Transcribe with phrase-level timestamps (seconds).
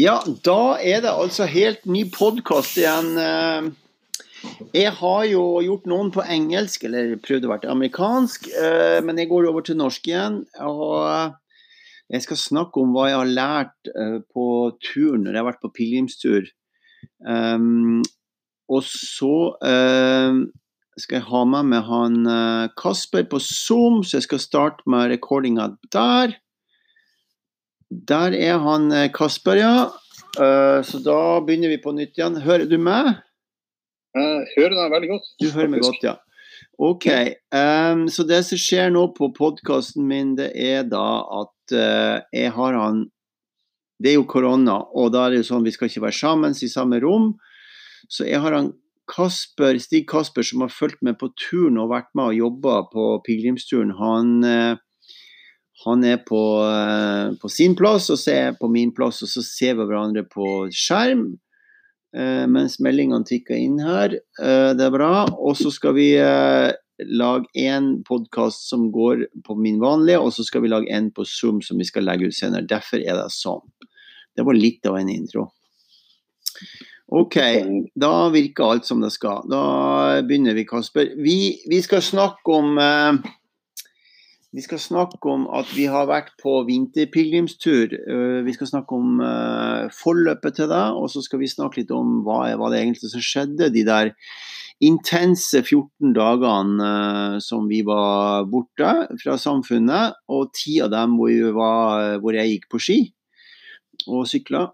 [0.00, 3.10] Ja, da er det altså helt ny podkast igjen.
[3.20, 3.66] Eh,
[4.72, 9.28] jeg har jo gjort noen på engelsk, eller prøvd å være amerikansk, eh, men jeg
[9.32, 10.38] går over til norsk igjen.
[10.64, 11.34] Og
[12.14, 14.46] jeg skal snakke om hva jeg har lært eh, på
[14.86, 16.48] turen når jeg har vært på pilegrimstur.
[18.70, 19.34] Og så
[21.00, 22.16] skal jeg ha med meg han
[22.78, 26.38] Kasper på Zoom, så jeg skal starte med recordinga der.
[27.90, 29.74] Der er han eh, Kasper, ja.
[30.38, 32.38] Uh, så da begynner vi på nytt igjen.
[32.44, 33.16] Hører du meg?
[34.14, 35.30] Jeg hører deg veldig godt.
[35.42, 36.16] Du hører meg godt, ja.
[36.80, 37.06] OK.
[37.52, 42.54] Um, så det som skjer nå på podkasten min, det er da at uh, jeg
[42.56, 43.08] har han
[44.00, 46.54] Det er jo korona, og da er det jo sånn vi skal ikke være sammen
[46.56, 47.34] i samme rom.
[48.08, 48.70] Så jeg har han
[49.10, 53.10] Kasper, Stig Kasper som har fulgt med på turen og vært med og jobba på
[53.26, 53.92] pilegrimsturen.
[53.98, 54.78] Han uh,
[55.84, 59.30] han er på, eh, på, sin plass, og så er jeg på min plass, og
[59.32, 61.32] så ser vi hverandre på skjerm.
[62.10, 64.16] Uh, mens meldingene tikker inn her.
[64.40, 65.28] Uh, det er bra.
[65.38, 70.64] Og så skal vi lage en podkast som går på min vanlige, og så skal
[70.64, 72.66] vi lage en på Zoom som vi skal legge ut senere.
[72.66, 73.62] Derfor er det sånn.
[74.34, 75.46] Det var litt av en intro.
[77.14, 77.38] OK,
[77.94, 79.46] da virker alt som det skal.
[79.50, 79.62] Da
[80.26, 81.14] begynner vi, Kasper.
[81.14, 81.38] Vi,
[81.70, 82.74] vi skal snakke om
[84.50, 87.92] vi skal snakke om at vi har vært på vinterpilegrimstur.
[87.94, 91.92] Eh, vi skal snakke om uh, forløpet til det, og så skal vi snakke litt
[91.94, 94.10] om hva, det egentlig som skjedde de der
[94.82, 98.90] intense 14 dagene uh, som vi var borte
[99.22, 103.00] fra samfunnet, og ti av dem hvor, var, hvor jeg gikk på ski
[104.08, 104.66] og sykla.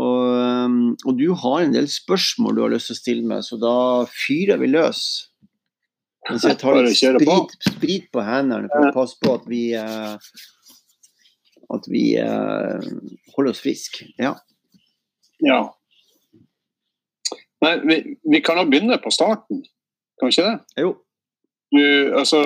[0.00, 3.58] Og, og, du har en del spørsmål du har lyst til å stille meg, så
[3.60, 3.74] da
[4.10, 5.29] fyrer vi løs.
[6.30, 10.16] Mens jeg tar litt sprit, sprit, på hendene for å passe på at vi uh,
[11.70, 12.80] at vi uh,
[13.36, 14.08] holder oss friske.
[14.18, 14.34] Ja.
[15.46, 15.60] ja.
[17.64, 18.00] Nei, vi,
[18.34, 19.62] vi kan jo begynne på starten,
[20.18, 20.82] kan vi ikke det?
[20.82, 20.94] Jo.
[21.70, 21.82] Du,
[22.18, 22.40] altså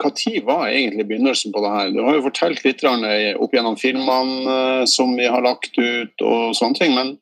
[0.00, 1.90] Når var egentlig begynnelsen på det her?
[1.92, 6.78] Du har jo fortalt litt opp gjennom filmene som vi har lagt ut og sånne
[6.78, 6.94] ting.
[6.96, 7.18] men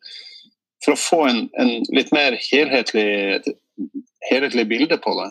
[0.84, 3.42] for å få en, en litt mer helhetlig,
[4.30, 5.30] helhetlig, bilde på det.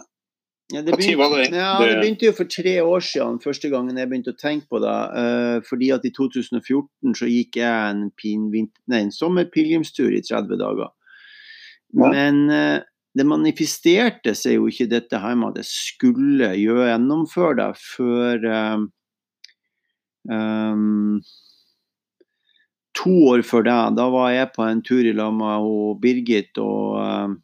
[0.70, 4.36] Ja det, begynte, ja, det begynte, jo for tre år siden, første gangen jeg begynte
[4.36, 4.98] å tenke på det.
[5.16, 10.62] Uh, fordi at i 2014 så gikk jeg en, pin, nei, en sommerpilegrimstur i 30
[10.62, 10.94] dager.
[11.98, 12.12] Ja.
[12.14, 12.78] Men uh,
[13.18, 18.86] det manifesterte seg jo ikke dette her med at jeg skulle gjennomføre det før um,
[20.30, 21.18] um,
[23.00, 27.00] to år før det, da var jeg på en tur i lag med Birgit og,
[27.02, 27.36] eh,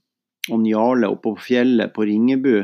[0.52, 2.58] og Njale oppe på fjellet på Ringebu.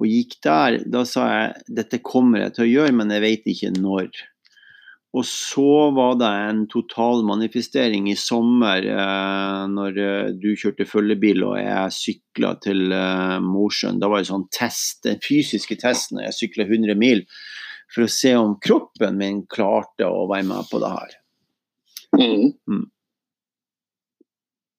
[0.00, 0.80] Og gikk der.
[0.88, 4.10] Da sa jeg dette kommer jeg til å gjøre, men jeg vet ikke når.
[5.10, 11.42] Og så var det en total manifestering i sommer eh, når eh, du kjørte følgebil
[11.48, 13.98] og jeg sykla til eh, Mosjøen.
[13.98, 17.24] Da var det sånn test, den fysiske testen og jeg sykla 100 mil,
[17.90, 21.18] for å se om kroppen min klarte å være med på det her.
[22.14, 22.46] Mm.
[22.70, 22.86] Mm.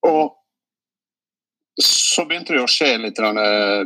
[0.08, 0.41] Og
[2.12, 3.86] så begynte det å skje litt eh,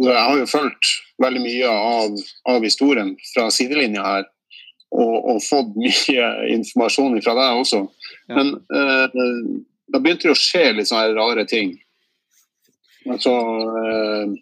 [0.00, 2.20] Jeg har jo fulgt veldig mye av,
[2.52, 4.28] av historien fra sidelinja her.
[4.90, 7.84] Og, og, fått mye informasjon fra deg også.
[8.26, 8.40] Ja.
[8.40, 9.20] Men eh,
[9.90, 11.76] da begynte det å skje litt sånne rare ting.
[13.10, 13.34] Altså
[13.80, 14.34] eh,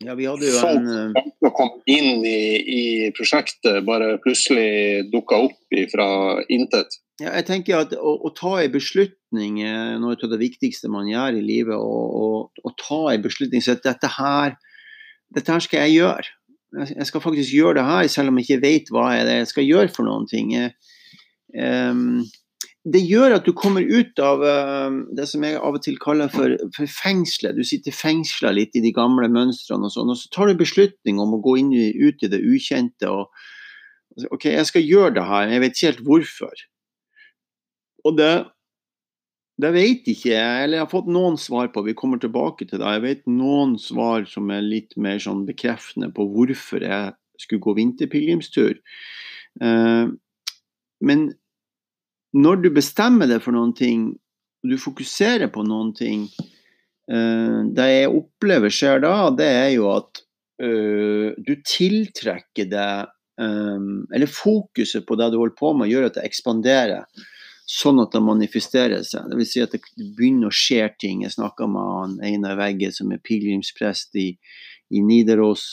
[0.00, 2.84] ja, vi hadde jo en Folk som kom inn i, i,
[3.16, 6.08] prosjektet, bare plutselig dukka opp fra
[6.48, 6.96] intet.
[7.20, 11.08] Ja, jeg tenker at å, å ta en beslutning er noe av det viktigste man
[11.10, 11.76] gjør i livet.
[11.76, 14.56] Å ta en beslutning så at dette her,
[15.36, 16.30] dette her skal jeg gjøre.
[16.94, 19.92] Jeg skal faktisk gjøre det her, selv om jeg ikke vet hva jeg skal gjøre
[19.92, 20.54] for noen ting.
[20.54, 20.72] Jeg,
[21.60, 22.22] um,
[22.88, 26.32] det gjør at du kommer ut av uh, det som jeg av og til kaller
[26.32, 27.58] for, for fengselet.
[27.58, 31.20] Du sitter fengsla litt i de gamle mønstrene, og sånn, og så tar du beslutning
[31.20, 33.12] om å gå inn, ut i det ukjente.
[33.12, 36.68] og OK, jeg skal gjøre det her, jeg vet ikke helt hvorfor.
[38.08, 38.32] Og det,
[39.60, 42.80] det vet ikke jeg, eller jeg har fått noen svar på, vi kommer tilbake til
[42.80, 42.94] det.
[42.96, 47.76] Jeg vet noen svar som er litt mer sånn bekreftende på hvorfor jeg skulle gå
[47.78, 48.78] vinterpilegrimstur.
[49.60, 50.12] Uh,
[51.04, 51.30] men
[52.36, 54.10] når du bestemmer deg for noen ting,
[54.60, 56.26] og du fokuserer på noen ting
[57.08, 60.20] uh, Det jeg opplever skjer da, det er jo at
[60.62, 66.26] uh, du tiltrekker deg Eller fokuset på det du holder på med, gjør at det
[66.28, 67.06] ekspanderer.
[67.70, 69.28] Sånn at det manifesterer seg.
[69.30, 69.82] Det vil si at det
[70.16, 71.22] begynner å skje ting.
[71.22, 74.32] Jeg snakka med han Einar Vegge, som er pilegrimsprest i,
[74.90, 75.68] i Nidaros.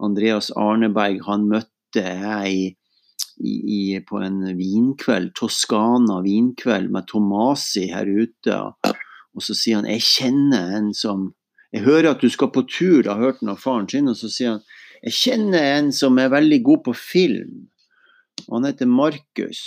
[0.00, 2.62] Andreas Arneberg han møtte jeg i
[3.40, 8.58] i, på en vinkveld, Toskana vinkveld med Tomasi her ute.
[9.34, 11.30] Og så sier han jeg kjenner en som
[11.70, 14.08] Jeg hører at du skal på tur, har hørt han av faren sin.
[14.10, 14.62] Og så sier han
[15.04, 17.68] jeg kjenner en som er veldig god på film.
[18.48, 19.60] Og han heter Markus.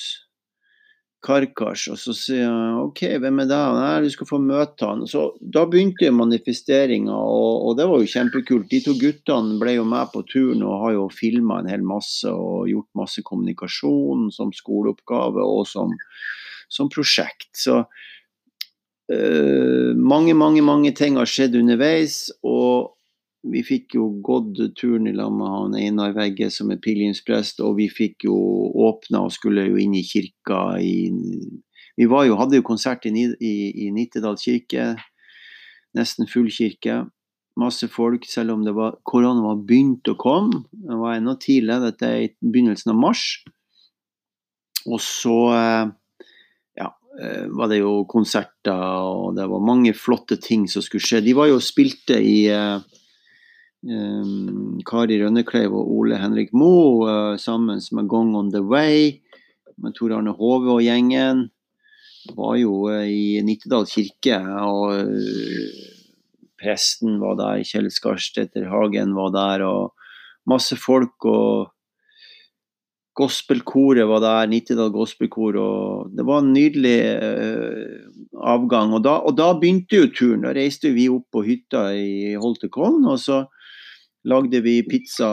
[1.23, 3.59] Karkars, og så sier han OK, hvem er det?
[3.77, 5.05] Nei, du skal få møte han.
[5.09, 8.69] Så Da begynte manifesteringa, og, og, det var jo kjempekult.
[8.71, 12.29] De to guttene ble jo med på turen og har jo filma en hel masse
[12.29, 15.95] og gjort masse kommunikasjon som skoleoppgave og som,
[16.71, 17.51] som prosjekt.
[17.55, 17.83] Så
[19.13, 22.27] øh, mange, mange, mange ting har skjedd underveis.
[22.43, 22.92] og
[23.43, 27.75] vi fikk jo gått turen i lag med han Einar Vegge, som er pilegrimsprest, og
[27.81, 28.35] vi fikk jo
[28.87, 31.11] åpna og skulle jo inn i kirka i
[31.93, 33.55] Vi jo, hadde jo konsert i, i,
[33.85, 34.95] i Nittedal kirke,
[35.93, 37.03] nesten full kirke.
[37.59, 40.63] Masse folk, selv om det var, korona var begynt å komme.
[40.71, 43.43] Det var ennå tidlig, dette er i begynnelsen av mars.
[44.89, 45.91] Og så eh,
[46.81, 46.89] ja,
[47.21, 51.21] eh, var det jo konserter, og det var mange flotte ting som skulle skje.
[51.21, 52.81] De var jo spilte i eh,
[53.83, 59.19] Kari Rønnekleiv og Ole Henrik Moe uh, sammen med Gong on the Way,
[59.75, 61.49] med Tor Arne Hove og gjengen.
[62.31, 65.83] Var jo uh, i Nittedal kirke, og uh,
[66.61, 69.91] presten var der, Kjell Skarstetter Hagen var der, og
[70.47, 71.17] masse folk.
[71.25, 71.73] og
[73.19, 77.99] Gospelkoret var der, Nittedal gospelkor, og det var en nydelig uh,
[78.39, 78.95] avgang.
[78.95, 80.47] Og da, og da, begynte jo turen.
[80.47, 83.43] Da reiste vi opp på hytta i Holtekollen, og så
[84.23, 85.31] lagde vi pizza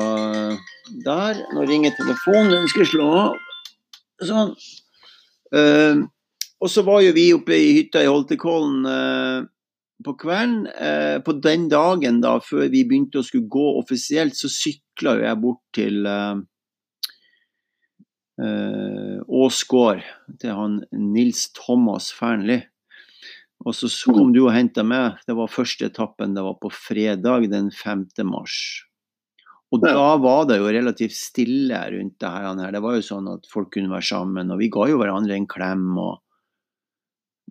[1.04, 1.44] der.
[1.54, 3.38] Nå ringer telefonen, den skal slå av.
[4.26, 4.52] Sånn.
[5.54, 6.06] Uh,
[6.60, 9.48] og så var jo vi oppe i hytta i Holtekollen uh,
[10.04, 10.66] på kvelden.
[10.74, 15.28] Uh, på den dagen da, før vi begynte å skulle gå offisielt, så sykla jo
[15.28, 16.10] jeg bort til
[18.40, 19.98] Åsgård,
[20.40, 22.62] til han Nils Thomas Fearnley.
[23.66, 25.18] Og så kom du og henta meg.
[25.28, 28.06] Det var første etappen, det var på fredag den 5.
[28.28, 28.56] mars.
[29.70, 32.72] Og da var det jo relativt stille rundt det her.
[32.74, 35.46] Det var jo sånn at folk kunne være sammen, og vi ga jo hverandre en
[35.50, 35.92] klem.
[36.00, 36.18] og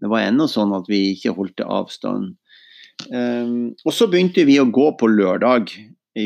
[0.01, 2.35] Det var ennå sånn at vi ikke holdt avstand.
[3.07, 5.71] Um, og så begynte vi å gå på lørdag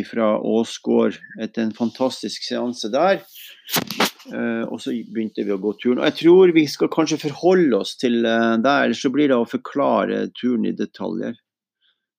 [0.09, 3.21] fra Åsgård etter en fantastisk seanse der.
[4.31, 5.99] Uh, og så begynte vi å gå turen.
[5.99, 9.39] Og jeg tror vi skal kanskje forholde oss til uh, det, eller så blir det
[9.39, 11.35] å forklare turen i detaljer.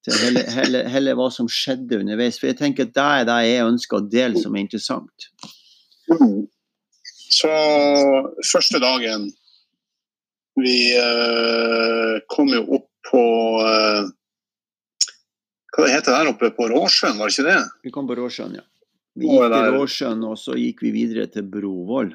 [0.05, 2.37] Til hele, hva som skjedde underveis.
[2.41, 5.31] For jeg tenker at det er det jeg ønsker å dele som er interessant.
[6.13, 6.45] Mm.
[7.35, 7.49] Så
[8.45, 9.25] første dagen
[10.61, 13.23] Vi uh, kom jo opp på
[15.73, 17.63] Hva det heter det der oppe på Råsjøen, var det ikke det?
[17.89, 18.67] Vi kom på Råsjøen, ja.
[19.15, 22.11] Vi gikk til Råsjøen, og så gikk vi videre til Brovoll.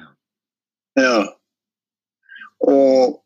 [1.00, 1.22] Ja.
[2.68, 3.20] Og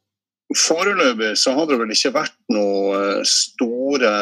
[0.55, 4.12] foreløpig så hadde det vel ikke vært noe eh, store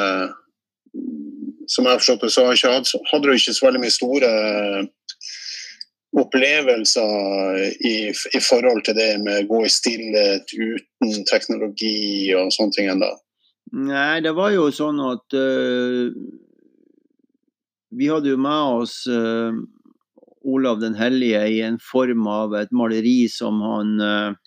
[1.68, 2.46] Som jeg har forstått det, så
[3.10, 4.30] hadde du ikke så veldig mye store
[6.12, 12.76] opplevelser i, i forhold til det med å gå i stillhet uten teknologi og sånne
[12.76, 13.08] ting ennå?
[13.72, 16.12] Nei, det var jo sånn at uh,
[17.92, 19.52] vi hadde jo med oss uh,
[20.42, 24.40] Olav den hellige i en form av et maleri som han uh,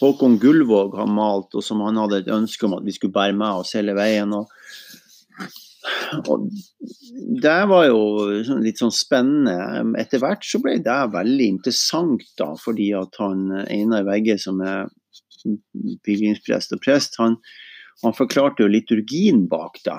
[0.00, 3.36] Håkon Gullvåg har malt, og som han hadde et ønske om at vi skulle bære
[3.36, 4.32] med oss hele veien.
[4.32, 4.48] Og,
[6.24, 6.46] og
[7.44, 7.98] det var jo
[8.46, 9.58] sånn, litt sånn spennende.
[10.00, 14.88] Etter hvert så ble det veldig interessant, da, fordi at han Einar Vegge, som er
[16.06, 17.36] pilegrimsprest og prest, han,
[18.00, 19.98] han forklarte jo liturgien bak da.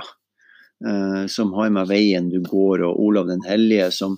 [0.88, 4.18] Eh, som har med veien du går, og Olav den hellige, som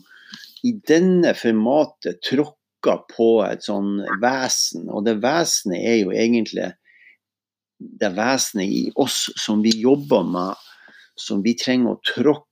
[0.63, 4.88] i denne formatet tråkker på et sånn vesen.
[4.88, 6.70] Og det vesenet er jo egentlig
[8.00, 10.55] det vesenet i oss som vi jobber med,
[11.20, 12.50] som vi trenger å tråkke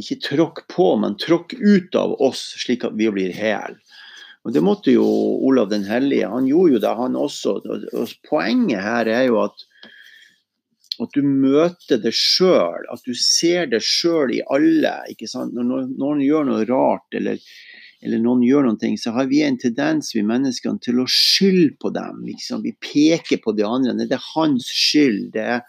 [0.00, 3.74] ikke tråkke på, men tråkke ut av oss, slik at vi blir hel.
[4.48, 5.04] Og Det måtte jo
[5.44, 6.30] Olav den hellige.
[6.30, 7.58] Han gjorde jo det, han også.
[7.92, 9.66] Og Poenget her er jo at
[11.04, 14.94] at du møter det sjøl, at du ser det sjøl i alle.
[15.10, 17.40] Når noen gjør noe rart, eller,
[18.02, 21.76] eller, noen gjør noen ting, så har vi en tendens, vi menneskene, til å skylde
[21.82, 22.24] på dem.
[22.28, 22.64] Liksom.
[22.66, 23.96] Vi peker på de andre.
[24.02, 25.30] Det er hans skyld.
[25.36, 25.64] Det er,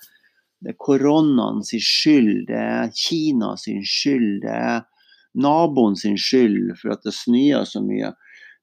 [0.61, 2.47] det er koronaen sin skyld.
[2.51, 4.41] Det er Kina sin skyld.
[4.45, 4.81] Det er
[5.39, 8.11] naboen sin skyld for at det snør så mye.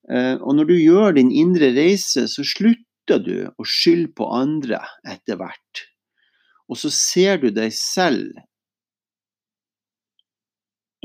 [0.09, 4.81] Eh, og når du gjør din indre reise, så slutter du å skylde på andre
[5.07, 5.88] etter hvert.
[6.69, 8.37] Og så ser du deg selv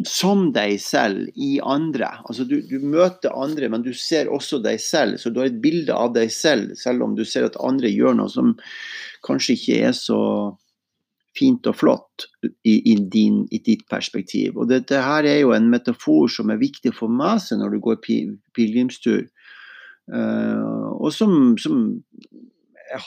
[0.02, 2.09] som deg selv i andre.
[2.26, 5.21] Altså du, du, møter andre, men du ser også deg selv.
[5.23, 8.18] Så du har et bilde av deg selv, selv om du ser at andre gjør
[8.18, 8.56] noe som
[9.25, 10.21] kanskje ikke er så
[11.35, 14.59] fint og flott i, i, din, i ditt perspektiv.
[14.59, 18.02] Og dette her er jo en metafor som er viktig for meg når du går
[18.04, 19.26] pilegrimstur.
[20.04, 21.87] Uh, og som, som,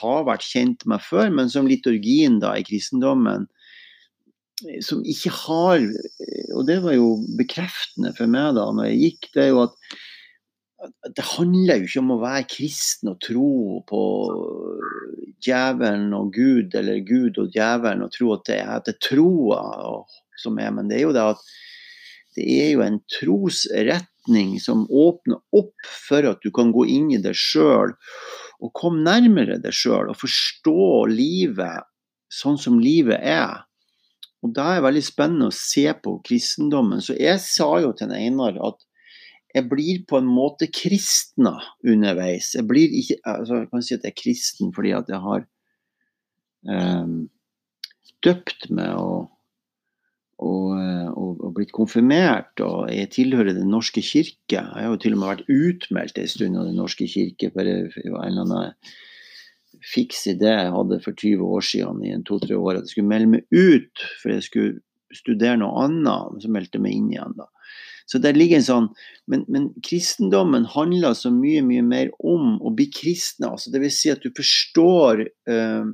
[0.00, 3.46] har vært kjent med før, men som liturgien da i kristendommen
[4.82, 5.82] som ikke har
[6.56, 9.76] Og det var jo bekreftende for meg da når jeg gikk, det er jo at,
[11.14, 14.02] det handler jo ikke om å være kristen og tro på
[15.42, 19.62] djevelen og Gud, eller Gud og djevelen, og tro at det er, at er troa
[20.38, 21.42] som er, men det er jo det at
[22.38, 27.22] det er jo en trosretning som åpner opp for at du kan gå inn i
[27.22, 27.96] det sjøl
[28.58, 31.86] og kom nærmere deg sjøl og forstå livet
[32.32, 33.64] sånn som livet er.
[34.44, 37.00] Og da er det veldig spennende å se på kristendommen.
[37.02, 38.84] Så jeg sa jo til Einar at
[39.54, 42.52] jeg blir på en måte kristna underveis.
[42.54, 45.46] Jeg blir ikke altså Jeg kan si at jeg er kristen fordi at jeg har
[46.68, 47.16] um,
[48.26, 49.30] døpt meg og,
[50.38, 50.78] og,
[51.18, 52.54] og, og, blitt konfirmert.
[52.64, 54.60] Og jeg tilhører Den norske kirke.
[54.60, 57.50] Jeg har jo til og med vært utmeldt en stund av Den norske kirke.
[57.54, 58.74] for en eller annen
[59.84, 63.12] fiks idé jeg hadde for 20 år siden i en to-tre år, at jeg skulle
[63.12, 64.80] melde meg ut for jeg skulle
[65.14, 66.42] studere noe annet.
[66.42, 67.48] Så meldte jeg meg inn igjen, da.
[68.08, 68.86] Så der ligger en sånn
[69.28, 73.50] men, men, kristendommen handler så mye, mye mer om å bli kristne.
[73.52, 75.90] Altså, vil si at du forstår uh,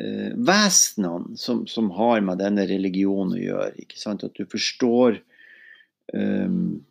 [0.00, 3.70] uh, vesenene som, som, har med denne religionen å gjøre.
[3.84, 4.24] ikke sant?
[4.26, 5.20] At du forstår
[6.12, 6.82] um,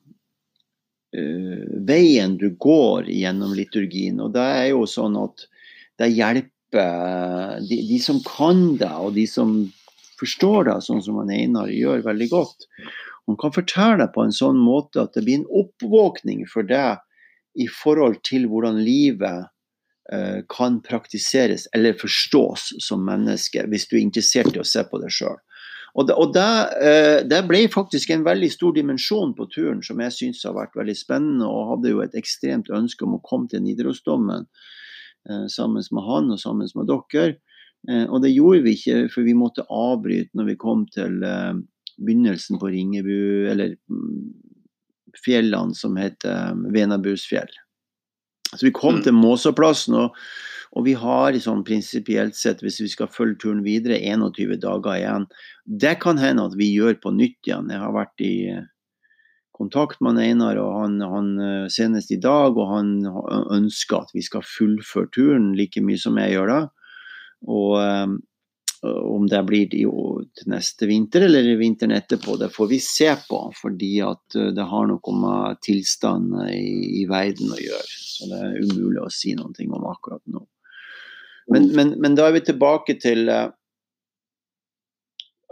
[1.18, 4.22] uh, veien du går gjennom liturgien.
[4.24, 5.48] Og det er jo sånn at
[6.02, 9.58] det hjelper de, de som kan det, og de som
[10.20, 12.68] forstår det, sånn som Einar gjør veldig godt.
[13.28, 17.02] Han kan fortelle det på en sånn måte at det blir en oppvåkning for deg
[17.60, 19.50] i forhold til hvordan livet
[20.52, 25.08] kan praktiseres eller forstås som menneske, hvis du er interessert i å se på det
[25.16, 25.38] sjøl.
[25.96, 26.50] Og, det, og det,
[26.84, 30.76] uh, det, ble faktisk en veldig stor dimensjon på turen som jeg syns har vært
[30.76, 35.88] veldig spennende, og hadde jo et ekstremt ønske om å komme til Nidarosdomen uh, sammen
[35.88, 37.38] med han og sammen med dere.
[37.90, 41.54] Eh, og det gjorde vi ikke, for vi måtte avbryte når vi kom til eh,
[42.00, 44.30] begynnelsen på Ringebu, eller mm,
[45.24, 47.52] fjellene som heter eh, Venabusfjell.
[48.58, 49.04] Så vi kom mm.
[49.08, 50.20] til Måsåplassen, og,
[50.74, 55.28] og, vi har sånn prinsipielt sett, hvis vi skal følge turen videre, 21 dager igjen.
[55.66, 57.72] Det kan hende at vi gjør på nytt igjen.
[57.74, 58.36] Jeg har vært i
[59.54, 61.28] kontakt med Einar og han, han,
[61.72, 62.94] senest i dag, og han
[63.54, 66.62] ønsker at vi skal fullføre turen like mye som jeg gjør da.
[67.54, 68.18] Og um,
[68.84, 73.40] om det blir til neste vinter eller vinteren etterpå, det får vi se på.
[73.56, 77.98] Fordi at uh, det har noe med tilstanden i, i, verden å gjøre.
[78.04, 80.44] Så det er umulig å si noe om akkurat nå.
[81.52, 83.48] Men, men, men da er vi tilbake til uh,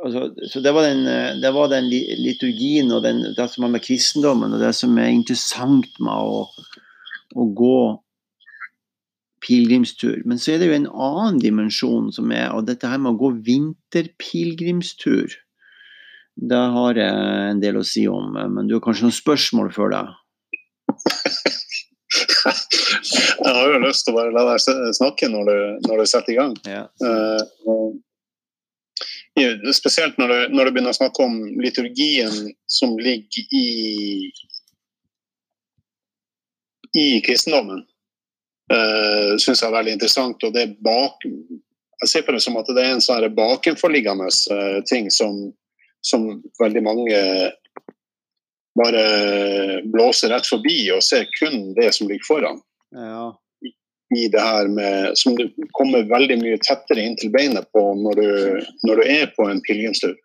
[0.03, 3.83] altså, så det var, den, det var, den, liturgien og den, det som har med
[3.85, 6.47] kristendommen og det som er interessant med å,
[7.35, 7.81] å gå
[9.45, 10.21] pilegrimstur.
[10.25, 13.19] Men så er det jo en annen dimensjon som er og dette her med å
[13.21, 15.37] gå vinterpilegrimstur.
[16.41, 17.13] Det har jeg
[17.51, 20.05] en del å si om, men du har kanskje noen spørsmål før deg?
[22.11, 25.57] jeg har jo lyst til å bare la deg snakke når du,
[25.89, 26.55] når du setter i gang.
[26.69, 26.83] Ja.
[27.03, 27.41] Uh,
[29.75, 34.31] spesielt når du, når du, begynner å snakke om liturgien som ligger i
[36.91, 37.85] i kristendommen
[38.71, 40.43] uh, syns jeg er veldig interessant.
[40.43, 41.25] og det er bak,
[42.01, 45.51] Jeg ser på det som at det er en sånn bakenforliggende uh, ting som,
[46.01, 47.19] som, veldig mange
[48.79, 49.03] bare
[49.91, 52.61] blåser rett forbi og ser kun det som ligger foran.
[52.95, 53.31] Ja.
[54.15, 58.19] I det her med, Som du kommer veldig mye tettere inn til beinet på når
[58.19, 58.29] du,
[58.87, 60.15] når du er på en pilegrimstur.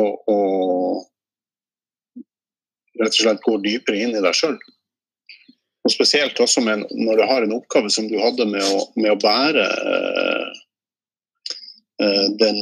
[0.00, 1.06] Og, og
[3.00, 4.58] rett og slett går dypere inn i deg sjøl.
[5.90, 9.10] Og spesielt også med, når du har en oppgave som du hadde med å, med
[9.10, 9.64] å bære
[11.98, 12.60] eh, den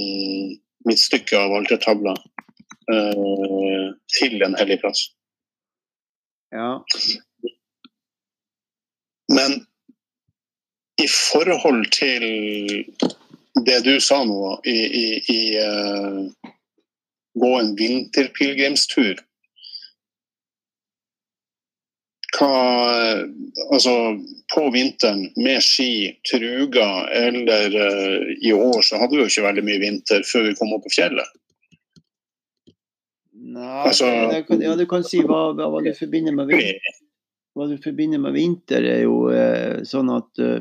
[0.89, 2.15] midtstykket av altertavla
[2.89, 5.03] eh, til en hellig plass.
[6.57, 6.71] Ja.
[9.37, 9.61] Men
[10.97, 12.25] i forhold til
[13.69, 15.07] det du sa nå, i, i,
[15.37, 16.25] i uh,
[17.37, 19.21] gå en vinterpilegrimstur
[22.39, 22.53] hva
[23.69, 23.93] Altså
[24.55, 29.65] på vinteren med ski, truga eller uh, i år så hadde vi jo ikke veldig
[29.67, 31.35] mye vinter før vi kom opp på fjellet.
[33.49, 36.97] Nei, Altså- kan, ja, du kan si hva, hva du forbinder med vinter.
[37.59, 40.61] Hva du forbinder med vinter, er jo eh, sånn at eh,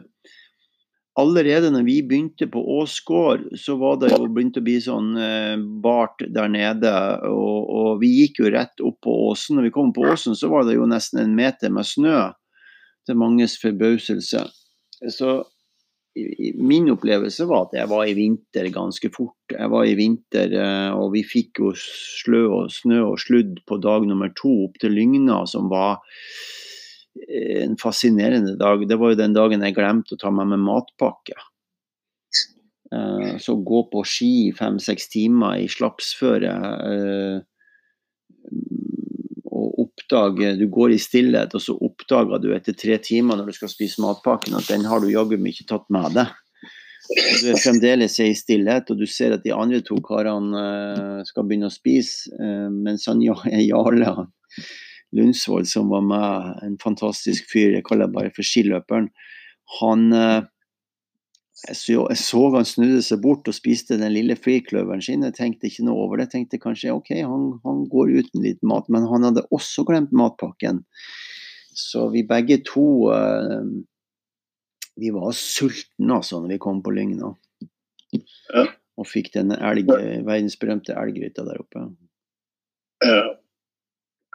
[1.18, 5.56] allerede når vi begynte på Åsgård, så var det jo begynt å bli sånn eh,
[5.84, 6.94] bart der nede.
[7.30, 9.58] Og, og vi gikk jo rett opp på åsen.
[9.58, 12.28] Når vi kom på åsen, så var det jo nesten en meter med snø.
[13.08, 14.42] Til manges forbauselse.
[15.14, 15.36] Så
[16.18, 19.54] i- min opplevelse var at jeg var i vinter ganske fort.
[19.54, 23.78] Jeg var i vinter, eh, og vi fikk jo slø og snø og sludd på
[23.82, 26.02] dag nummer to opp til Lygna, som var
[27.64, 28.88] en fascinerende dag.
[28.90, 31.38] Det var jo den dagen jeg glemte å ta med meg matpakke.
[32.94, 36.54] Eh, Så gå på ski fem-seks timer i slapsføre
[36.88, 37.40] eh,
[39.52, 43.58] og oppdage Du går i stillhet, og så oppdager du etter tre timer når du
[43.58, 46.32] skal spise matpakken, at den har du jaggu ikke tatt med deg.
[47.08, 51.48] Du er fremdeles i stillhet, og du ser at de andre to karene eh, skal
[51.48, 52.32] begynne å spise,
[52.72, 54.32] mens han Ja- Jarle han,
[55.16, 59.08] Lundsvold, som var med, en fantastisk fyr, jeg kaller bare for skiløperen,
[59.80, 60.46] han eh,
[61.66, 65.26] jeg så, jeg så han snudde seg bort og spiste den lille frikløveren sin.
[65.26, 66.28] Jeg tenkte ikke noe over det.
[66.28, 70.14] Jeg tenkte kanskje ok, han, han går uten litt mat, men han hadde også glemt
[70.16, 70.84] matpakken.
[71.78, 73.66] Så vi begge to eh,
[74.98, 77.34] Vi var sultne altså når vi kom på Lygna.
[78.98, 79.90] Og fikk den elg,
[80.26, 81.84] verdensberømte elggryta der oppe.
[83.06, 83.34] Eh,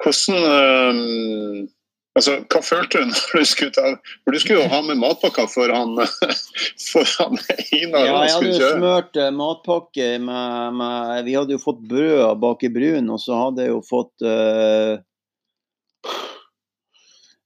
[0.03, 1.71] hvordan eh,
[2.13, 3.95] Altså, hva følte du når du skulle ta
[4.27, 5.95] For du skulle jo ha med matpakka for han,
[6.91, 7.39] for han
[7.73, 12.37] Einar Ja, jeg hadde jo smurt eh, matpakke med, med Vi hadde jo fått brød
[12.43, 15.01] bak i brun, og så hadde jeg jo fått uh,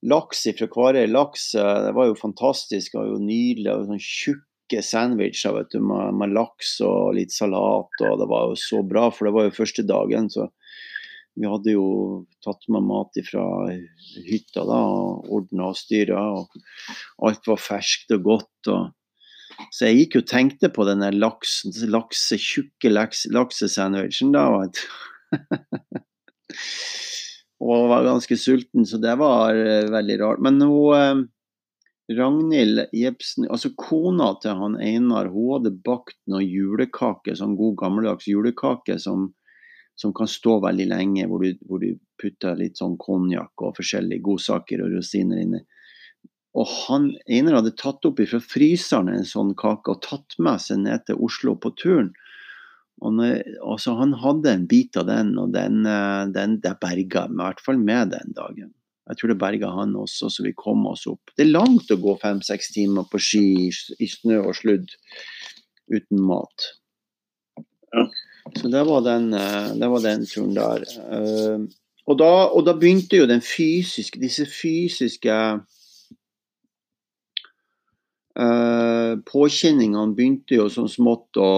[0.06, 1.06] laks fra Kvarøy.
[1.10, 2.98] Laks eh, det var jo fantastisk.
[2.98, 3.70] og jo nydelig.
[3.72, 8.02] og sånn Tjukke sandwicher vet du, med, med laks og litt salat.
[8.02, 10.30] og Det var jo så bra, for det var jo første dagen.
[10.32, 10.50] så
[11.36, 11.86] vi hadde jo
[12.44, 13.44] tatt med mat fra
[14.26, 16.22] hytta da, og ordna og styra.
[16.40, 18.70] Og alt var ferskt og godt.
[18.72, 18.94] og
[19.72, 24.44] så jeg gikk jo og tenkte på den laksen, lakse, tjukke laks, laksesandwichen da.
[27.56, 30.42] Og, var ganske sulten, så det var eh, veldig rart.
[30.44, 31.22] Men hun eh,
[32.12, 38.28] Ragnhild Jepsen, altså kona til han Einar, hun hadde bakt noen julekake, sånn god gammeldags
[38.30, 39.32] julekake som,
[39.96, 44.24] som kan stå veldig lenge, hvor du, hvor du putter litt sånn konjakk og forskjellige
[44.24, 45.62] godsaker og rosiner inni.
[46.56, 50.80] Og han Einar hadde tatt opp fra fryseren en sånn kake og tatt med seg
[50.84, 52.14] ned til Oslo på turen.
[53.04, 57.26] Og når, altså han hadde en bit av den, og den, eh, den det berga
[57.28, 58.72] i hvert fall med den dagen.
[59.06, 61.30] Jeg tror det berga han også, så vi kom oss opp.
[61.36, 64.96] Det er langt å gå fem-seks timer på ski i, snø og sludd
[65.92, 66.70] uten mat.
[67.94, 68.08] Ja.
[68.54, 70.86] Så det var den, eh, det var den turen der.
[71.10, 71.58] Eh,
[72.06, 75.34] Og da, og da begynte jo den fysiske, disse fysiske
[78.38, 81.50] eh, påkjenningene begynte jo sånn smått å,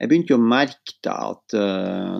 [0.00, 1.54] Jeg begynte jo å merke da at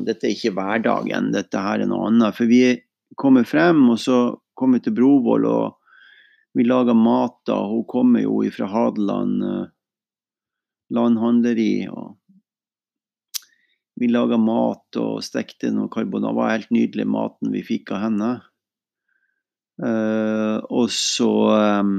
[0.06, 2.36] dette er ikke hverdagen, dette her er noe annet.
[2.38, 2.78] For vi
[3.18, 5.74] kommer frem, og så kommer vi til Brovoll, og
[6.54, 7.58] vi lager mat da.
[7.66, 9.42] Hun kommer jo fra Hadeland
[10.94, 11.88] landhandleri.
[11.90, 12.14] og
[14.00, 16.32] vi laga mat og stekte noe karbonat.
[16.32, 18.32] Det var helt nydelig maten vi fikk av henne.
[19.82, 21.30] Uh, og så
[21.82, 21.96] um,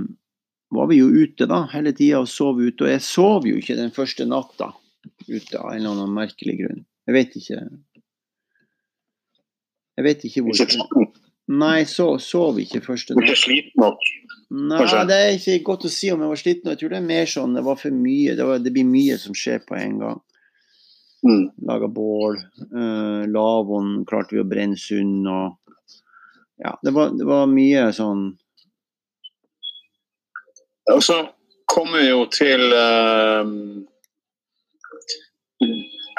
[0.76, 2.86] var vi jo ute da, hele tida og sov ute.
[2.86, 4.72] Og jeg sov jo ikke den første natta
[5.28, 6.84] ute av en eller annen merkelig grunn.
[7.06, 7.62] Jeg vet ikke.
[9.96, 10.60] Jeg vet ikke hvor.
[10.60, 11.14] hvorfor.
[11.56, 13.38] Nei, så sov ikke første ikke natt.
[13.44, 14.08] sliten nok.
[14.56, 16.72] Nei, det er ikke godt å si om jeg var sliten.
[16.74, 18.34] Jeg tror det er mer sånn det var for mye.
[18.38, 20.24] Det, var, det blir mye som skjer på en gang.
[21.26, 21.52] Mm.
[21.68, 22.38] Laga bål.
[22.76, 25.62] Uh, lavvoen klarte vi å brenne sund og
[26.62, 28.30] Ja, det var, det var mye sånn
[30.94, 31.18] Og så
[31.68, 33.44] kommer vi jo til uh,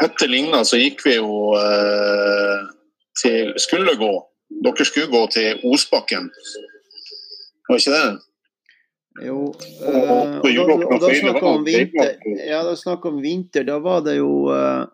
[0.04, 2.66] Etter Ligna så gikk vi jo uh,
[3.16, 4.12] til Skulle gå.
[4.66, 6.28] Dere skulle gå til Osbakken.
[7.68, 8.26] Var ikke det?
[9.24, 9.54] Jo.
[9.82, 12.12] Eh, og da, og da snakka om vinter.
[12.44, 13.64] Ja, da snakka om vinter.
[13.64, 14.84] Da var det jo eh,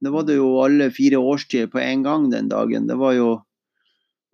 [0.00, 2.86] Da var det jo alle fire årstider på en gang den dagen.
[2.86, 3.28] Det var jo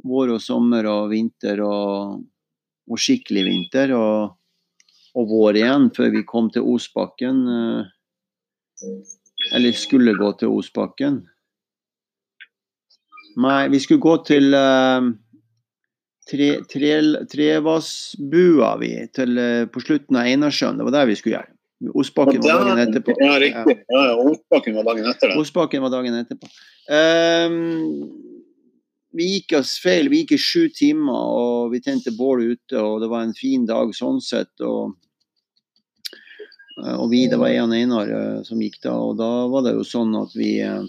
[0.04, 2.20] vår og sommer og vinter og,
[2.90, 3.94] og skikkelig vinter.
[3.96, 4.34] Og,
[5.14, 7.44] og vår igjen, før vi kom til Osbakken.
[7.48, 7.92] eh,
[9.54, 11.22] eller skulle gå til Osbakken.
[13.40, 15.08] Nei, vi skulle gå til eh,
[16.30, 16.92] tre, tre,
[17.30, 20.78] Trevassbua vi, til, eh, på slutten av Einarsjøen.
[20.78, 21.53] Det var der vi skulle gjøre.
[21.92, 23.14] Ostbakken var dagen etterpå.
[23.18, 23.76] Ja, riktig.
[23.88, 25.38] Ja, var dagen etter det.
[25.40, 26.50] Ostbakken var dagen etterpå.
[26.88, 28.12] Um,
[29.14, 30.08] vi gikk oss feil.
[30.12, 33.66] Vi gikk i sju timer, og vi tente bål ute, og det var en fin
[33.68, 34.52] dag sånn sett.
[34.64, 34.96] Og,
[36.82, 39.86] og vi, det var en Einar uh, som gikk da, og da var det jo
[39.86, 40.82] sånn at vi uh,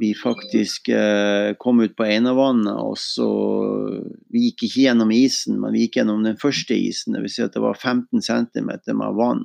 [0.00, 3.28] vi faktisk uh, kom ut på Einavannet, og så
[4.32, 7.14] Vi gikk ikke gjennom isen, men vi gikk gjennom den første isen.
[7.14, 7.36] Dvs.
[7.36, 9.44] Si at det var 15 cm med vann.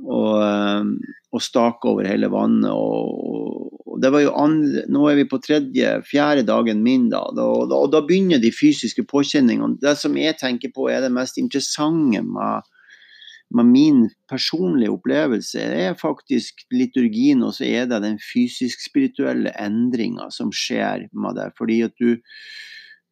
[0.00, 0.96] Og,
[1.30, 2.72] og stak over hele vannet.
[2.72, 7.24] og, og det var jo andre, Nå er vi på tredje, fjerde dagen min, da,
[7.26, 9.80] og da, da, begynner de fysiske påkjenningene.
[9.82, 12.70] Det som jeg tenker på er det mest interessante med,
[13.50, 20.52] med min personlige opplevelse, er faktisk liturgien, og så er det den fysisk-spirituelle endringa som
[20.54, 21.50] skjer med det.
[21.58, 22.20] Fordi at du,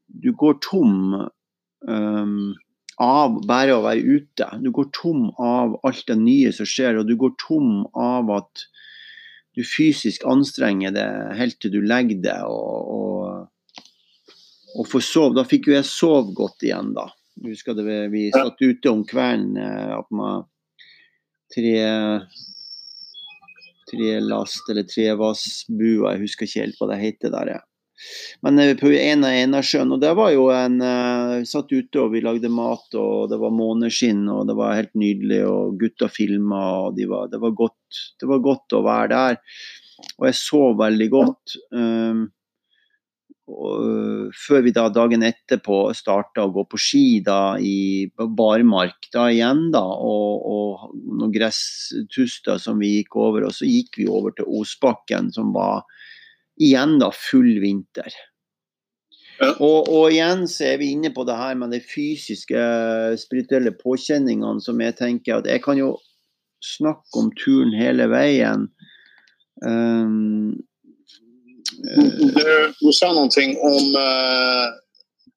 [0.06, 0.94] du går tom
[1.82, 2.54] um,
[3.02, 4.48] av bare å være ute.
[4.62, 8.66] Du går tom av alt det nye som skjer, og du går tom av at
[9.58, 13.86] du fysisk anstrenger det helt til du legger det og, og,
[14.78, 15.34] og får sove.
[15.38, 17.08] Da fikk jo jeg sove godt igjen, da.
[17.44, 20.46] Husker det, vi satt ute om kvelden eh, at man
[21.54, 21.78] tre
[23.88, 27.52] tre last eller tre vassbuer, jeg husker ikke helt hva det heter der.
[28.44, 32.12] Men eh, på en av Enarsjøen, og det var jo en Vi satt ute og
[32.12, 36.62] vi lagde mat, og det var måneskinn, og det var helt nydelig, og gutta filma,
[36.84, 39.40] og de var, det, var godt, det, var godt, å være der.
[40.18, 41.56] Og jeg sov veldig godt.
[41.72, 42.28] Um,
[44.36, 49.68] før vi da dagen etterpå starta å gå på ski da i barmark da igjen,
[49.74, 53.48] da, og, og noen gresstuster som vi gikk over.
[53.48, 55.86] Og så gikk vi over til Osbakken, som var
[56.60, 58.10] igjen da full vinter.
[59.38, 59.52] Ja.
[59.62, 62.62] Og, og, igjen så er vi inne på det her med de fysiske,
[63.22, 65.92] spirituelle påkjenningene som jeg tenker at jeg kan jo
[66.64, 68.66] snakke om turen hele veien.
[69.62, 70.58] Um,
[71.76, 74.68] du, du, sa noen ting om uh,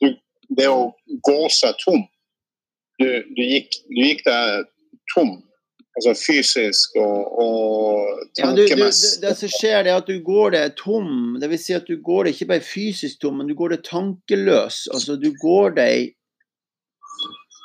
[0.02, 0.14] du,
[0.58, 0.92] det å
[1.28, 2.04] gå seg tom.
[3.02, 4.70] Du, du, gikk, du gikk deg
[5.16, 5.40] tom
[5.92, 9.18] Altså fysisk og, og tankemessig.
[9.18, 11.36] Ja, det som skjer, er at du går deg tom.
[11.42, 13.84] Det vil si at du går deg ikke bare fysisk tom, men du går deg
[13.90, 14.86] tankeløs.
[14.96, 16.16] Altså du går deg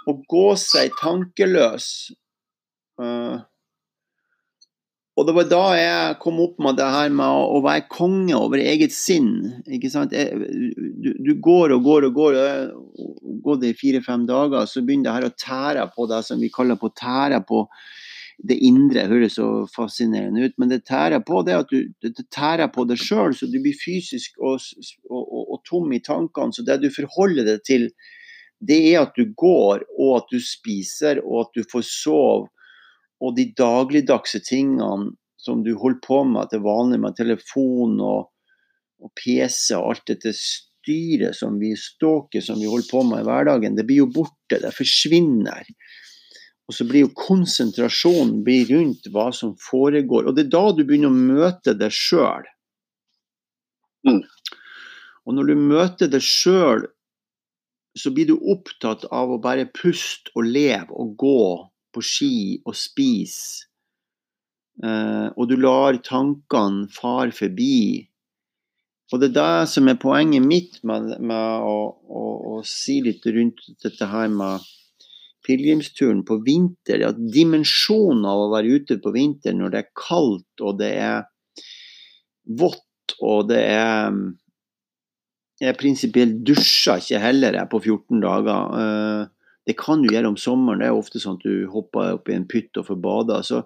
[0.07, 1.87] Å gå seg tankeløs.
[2.99, 3.43] Uh,
[5.17, 8.61] og det var da jeg kom opp med det her med å, være konge over
[8.61, 9.63] eget sinn.
[9.65, 10.13] ikke sant?
[10.13, 12.37] Du, du, går og går og går,
[13.01, 16.43] og går det i fire-fem dager, så begynner det her å tære på det som
[16.43, 17.65] vi kaller på tære på
[18.45, 22.69] det indre høres så fascinerende ut, men det tærer på det at du det tærer
[22.73, 24.61] på deg sjøl, så du blir fysisk og,
[25.09, 26.53] og, og, tom i tankene.
[26.53, 27.89] Så det du forholder deg til,
[28.61, 32.53] det er at du går, og at du spiser, og at du får sove.
[33.25, 38.31] Og de dagligdagse tingene som du holder på med til vanlig, med telefon og,
[39.01, 43.29] og PC og alt dette styret som vi stalker, som vi holder på med i
[43.29, 44.61] hverdagen, det blir jo borte.
[44.63, 45.69] Det forsvinner.
[46.67, 50.27] Og så blir jo konsentrasjonen blir rundt hva som foregår.
[50.27, 52.47] Og det er da du begynner å møte deg sjøl.
[54.07, 54.23] Mm.
[55.27, 56.87] Og når du møter deg sjøl,
[57.97, 61.47] så blir du opptatt av å bare puste og leve og gå
[61.97, 62.37] på ski
[62.69, 63.67] og spise.
[64.85, 68.05] Eh, og du lar tankene fare forbi.
[69.13, 72.25] Og det er det som er poenget mitt med, med å, å,
[72.57, 74.65] å, si litt rundt dette her med
[75.47, 80.65] pilegrimsturen på vinter, at dimensjonen av å være ute på vinteren når det er kaldt
[80.67, 81.23] og det er
[82.59, 84.19] vått og det er
[85.57, 89.31] Jeg prinsipielt dusjer ikke heller jeg på 14 dager.
[89.67, 92.37] Det kan du gjøre om sommeren, det er ofte sånn at du hopper opp i
[92.37, 93.41] en pytt og får bada.
[93.47, 93.65] Så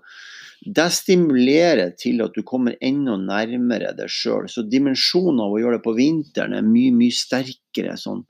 [0.65, 4.49] det stimulerer til at du kommer enda nærmere deg sjøl.
[4.49, 7.99] Så dimensjonen av å gjøre det på vinteren er mye, mye sterkere.
[8.01, 8.25] sånn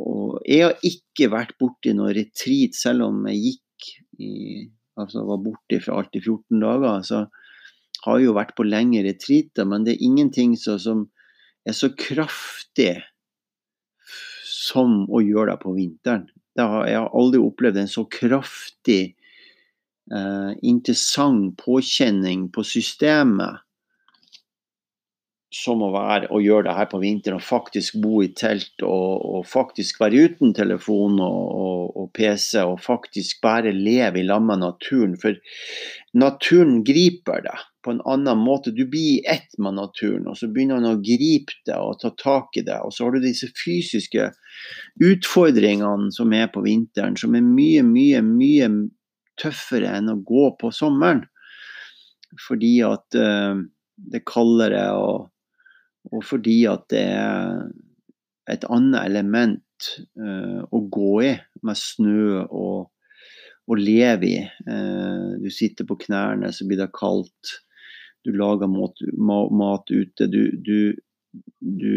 [0.00, 3.88] og jeg har ikke vært borti noe retreat, selv om jeg gikk
[4.22, 4.32] i,
[4.98, 7.02] altså var borte fra alt i 14 dager.
[7.06, 7.24] Så
[8.06, 11.06] har jeg jo vært på lengre retreater, men det er ingenting så, som
[11.68, 12.96] er så kraftig
[14.48, 16.26] som å gjøre det på vinteren.
[16.58, 19.14] Jeg har aldri opplevd en så kraftig,
[20.12, 23.62] eh, interessant påkjenning på systemet
[25.52, 29.24] som å være og gjøre det her på vinteren, og faktisk bo i telt og,
[29.36, 34.40] og faktisk være uten telefon og, og, og, PC, og faktisk bare leve i lag
[34.44, 35.18] med naturen.
[35.20, 35.36] For
[36.16, 38.72] naturen griper deg på en annen måte.
[38.72, 42.56] Du blir ett med naturen, og så begynner han å gripe det og ta tak
[42.56, 42.78] i det.
[42.86, 44.30] Og så har du disse fysiske
[45.04, 48.72] utfordringene som er på vinteren, som er mye, mye, mye
[49.40, 51.26] tøffere enn å gå på sommeren.
[52.40, 53.60] Fordi at uh,
[54.00, 55.31] det er kaldere, og,
[56.12, 57.62] og, fordi at det er
[58.52, 61.32] et annet element uh, å gå i
[61.64, 62.90] med snø og,
[63.68, 64.40] og leve i.
[64.66, 67.56] Uh, du sitter på knærne, så blir det kaldt.
[68.22, 70.28] Du lager mat, mat ute.
[70.30, 70.92] Du, du,
[71.58, 71.94] du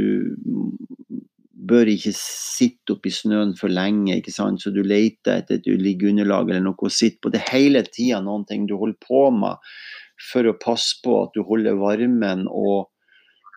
[1.65, 4.61] bør ikke sitte oppi snøen for lenge, ikke sant?
[4.61, 7.33] så du leter etter et liggeunderlag eller noe å sitte på.
[7.33, 9.61] Det er hele tida noen ting du holder på med
[10.31, 12.91] for å passe på at du holder varmen og,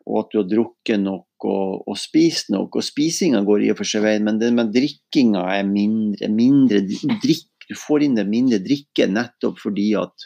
[0.08, 2.80] og at du har drukket nok og, og spist nok.
[2.80, 6.30] Og spisinga går i og for seg veien, men det drikkinga er mindre.
[6.32, 6.80] mindre
[7.22, 10.24] drikk, du får inn det mindre drikke nettopp fordi at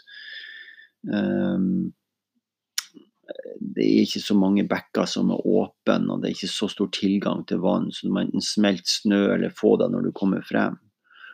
[1.11, 1.91] um,
[3.59, 6.91] det er ikke så mange bekker som er åpne, og det er ikke så stor
[6.95, 10.45] tilgang til vann, så du må enten smelte snø eller få det når du kommer
[10.47, 10.79] frem.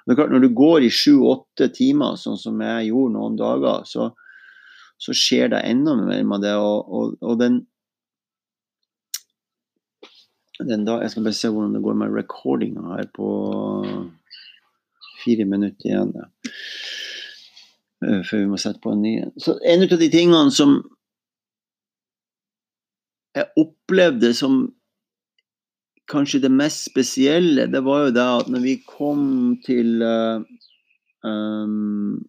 [0.06, 3.82] Det er klart, når du går i sju-åtte timer, sånn som jeg gjorde noen dager,
[3.84, 4.06] så,
[4.96, 6.54] så skjer det enda mer med det.
[6.56, 7.58] Og, og, og den,
[10.66, 13.28] den da, Jeg skal bare se hvordan det går med recordinga her på
[15.22, 16.14] fire minutter igjen.
[16.16, 16.52] Ja.
[18.06, 19.14] Eh, før vi må sette på en ny.
[19.42, 20.78] Så En av de tingene som
[23.36, 24.60] jeg opplevde som
[26.08, 29.22] kanskje det mest spesielle, det var jo det at når vi kom
[29.66, 30.40] til uh,
[31.26, 32.24] um,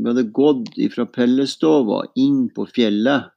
[0.00, 3.28] Vi hadde gått fra Pellestova inn på fjellet.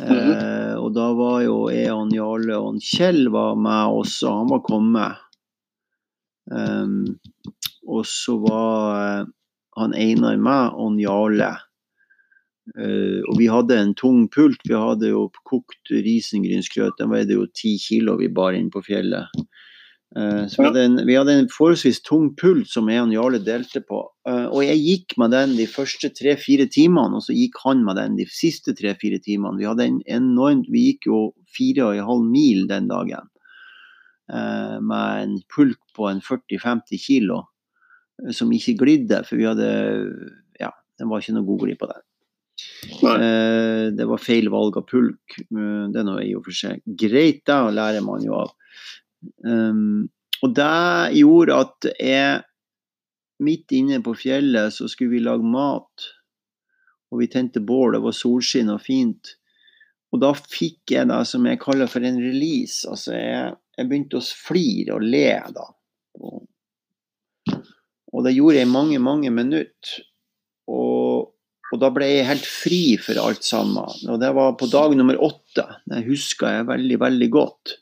[0.00, 4.62] Uh, og da var jo jeg og Jarle og Kjell var med også, han var
[4.66, 5.26] kommet.
[6.50, 7.18] Um,
[7.86, 9.26] og så var uh,
[9.78, 11.52] han Einar med og Jarle.
[12.70, 14.62] Uh, og vi hadde en tung pult.
[14.68, 16.98] Vi hadde jo kokt risengrynsgrøt.
[17.00, 19.30] Den veide jo ti kilo vi bar inn på fjellet.
[20.10, 23.78] Så vi hadde, en, vi hadde, en, forholdsvis tung pult som jeg og Jarle delte
[23.86, 24.00] på.
[24.26, 27.94] Uh, og jeg gikk med den de første tre-fire timene, og så gikk han med
[28.00, 29.60] den de siste tre-fire timene.
[29.60, 31.20] Vi hadde en enormt Vi gikk jo
[31.54, 33.30] fire og en halv mil den dagen
[34.30, 37.40] med en pulk på en 40-50 kilo
[38.30, 39.70] som ikke glidde, for vi hadde
[40.60, 42.04] Ja, den var ikke noe god glid på den.
[43.00, 45.38] Eh, det var feil valg av pulk.
[45.40, 48.54] Eh, det er nå i og for seg greit, det lærer man jo av.
[49.44, 50.08] Um,
[50.40, 52.46] og det gjorde at jeg
[53.40, 56.02] Midt inne på fjellet så skulle vi lage mat.
[57.08, 59.30] Og vi tente bål, det var solskinn og fint.
[60.12, 62.84] Og da fikk jeg det som jeg kaller for en release.
[62.84, 65.24] Altså jeg, jeg begynte å flire og le
[65.56, 65.64] da.
[66.20, 66.44] Og,
[68.12, 69.96] og det gjorde jeg i mange, mange minutter.
[70.68, 71.32] Og
[71.70, 73.92] og da ble jeg helt fri for alt sammen.
[74.10, 75.66] Og det var på dag nummer åtte.
[75.86, 77.76] Det husker jeg veldig, veldig godt.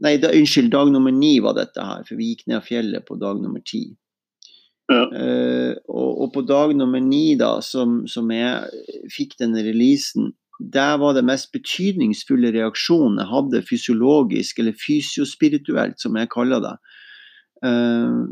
[0.00, 3.04] Nei, da, unnskyld, dag nummer ni var dette her, for vi gikk ned av fjellet
[3.08, 3.84] på dag nummer ti.
[4.90, 5.04] Ja.
[5.12, 10.98] Uh, og, og, på dag nummer ni, da, som, som jeg fikk denne releasen, der
[11.00, 16.76] var det mest betydningsfulle reaksjonen jeg hadde fysiologisk, eller fysiospirituelt, som jeg kaller det.
[17.64, 18.30] Uh,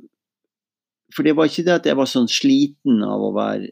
[1.14, 3.70] for det var ikke det at jeg var sånn sliten av å være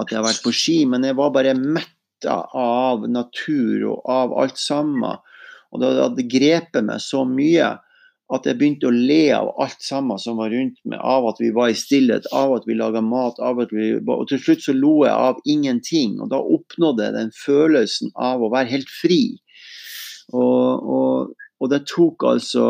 [0.00, 4.34] at jeg har vært på ski, men jeg var bare metta av natur og av
[4.42, 5.20] alt sammen.
[5.72, 7.72] Og det hadde grepet meg så mye
[8.32, 11.00] at jeg begynte å le av alt sammen som var rundt meg.
[11.00, 13.40] Av at vi var i stillhet, av at vi laga mat.
[13.40, 16.20] av at vi, Og til slutt så lo jeg av ingenting.
[16.20, 19.36] Og da oppnådde jeg den følelsen av å være helt fri.
[20.32, 22.66] Og, og, og det tok altså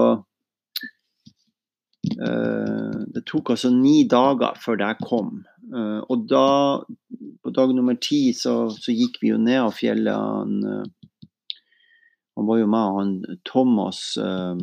[2.18, 5.44] uh, Det tok altså ni dager før det kom.
[5.70, 6.82] Uh, og da
[7.42, 10.82] på dag nummer ti så, så, gikk vi jo ned av fjellene.
[10.82, 11.01] Uh,
[12.36, 14.56] han var jo med, han Thomas uh,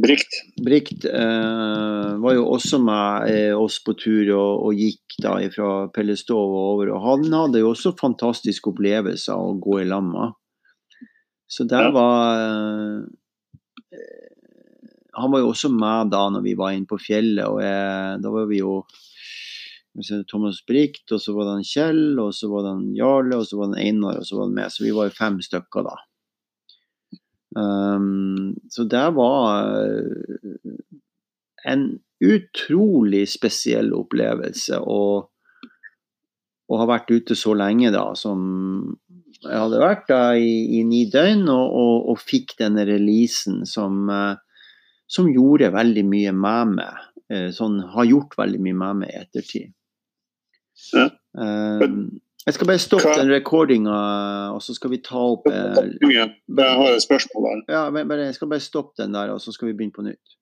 [0.00, 0.36] Brikt.
[0.64, 6.54] Brikt eh, var jo også med oss på tur og, og gikk da fra Pellestov
[6.54, 6.92] og over.
[6.94, 10.36] Og han hadde jo også fantastiske opplevelser å gå i lag med.
[11.50, 13.02] Så der var
[15.18, 18.30] Han var jo også med da når vi var inne på fjellet, og jeg, da
[18.32, 18.78] var vi jo
[20.30, 23.48] Thomas Bricht, og så var det han Kjell, og så var det han Jarle, og
[23.48, 24.70] så var det han Einar, og så var det meg.
[24.72, 25.96] Så vi var jo fem stykker da.
[27.58, 30.60] Um, så det var eh,
[31.66, 31.82] en
[32.22, 35.00] utrolig spesiell opplevelse å,
[36.70, 38.44] å ha vært ute så lenge da, som
[39.40, 44.04] jeg hadde vært da i, i ni døgn, og, og, og, fikk denne releasen som,
[44.12, 44.36] uh,
[45.10, 47.04] som gjorde veldig mye med meg.
[47.32, 49.72] Uh, sånn har gjort veldig mye med meg i ettertid.
[50.94, 51.08] Ja.
[51.38, 53.96] Um, jeg skal bare stoppe den recordinga,
[54.54, 57.64] og så skal vi ta opp eh, Jeg har et spørsmål der.
[57.68, 57.82] Ja,
[58.24, 60.36] jeg skal bare stoppe den der, og så skal vi begynne på nytt.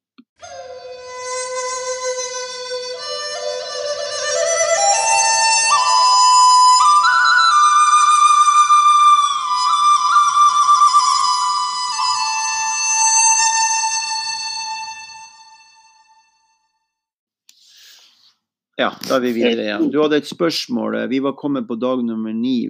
[18.79, 19.89] Ja, da er vi videre igjen.
[19.91, 21.01] Du hadde et spørsmål.
[21.11, 22.61] Vi var kommet på dag nummer ni.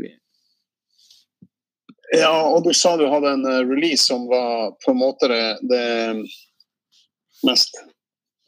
[2.16, 5.42] Ja, og du sa du hadde en eh, release som var på en måte det,
[5.68, 5.84] det
[7.44, 7.76] mest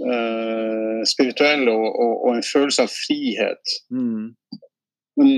[0.01, 3.77] eh, spirituelle og, og, og, en følelse av frihet.
[3.93, 4.33] Mm.
[5.21, 5.35] Men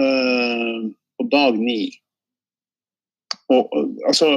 [0.00, 0.80] eh,
[1.20, 1.80] på dag ni
[3.52, 3.70] og
[4.08, 4.28] altså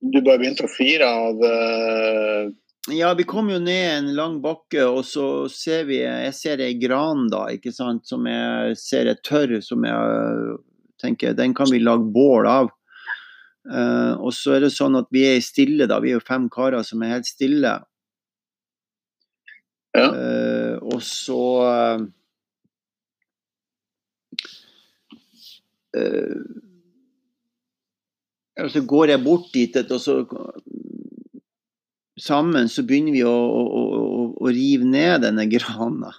[0.00, 2.48] Du bare begynte å flire av uh,
[2.92, 6.74] ja, vi kom jo ned en lang bakke, og så ser vi Jeg ser ei
[6.80, 10.58] gran, da, ikke sant, som jeg ser er tørr, som jeg
[11.00, 12.70] tenker Den kan vi lage bål av.
[13.70, 16.00] Uh, og så er det sånn at vi er stille, da.
[16.00, 17.74] Vi er jo fem karer som er helt stille.
[19.96, 20.08] Ja.
[20.14, 21.42] Uh, og så
[25.96, 26.50] uh,
[28.70, 30.20] så går jeg bort dit, og så
[32.22, 36.14] sammen så begynner vi å, å, å, å rive ned denne grana.